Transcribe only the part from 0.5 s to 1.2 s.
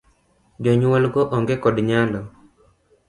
Jonyuol